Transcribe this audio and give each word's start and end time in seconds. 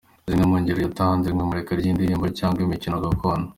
Zimwe 0.29 0.45
mu 0.51 0.57
ngero 0.61 0.79
yatanze 0.85 1.27
ni 1.31 1.41
imurika 1.43 1.71
ry’imbyino 1.79 2.27
cyangwa 2.37 2.59
imikino 2.65 2.95
gakondo. 3.03 3.47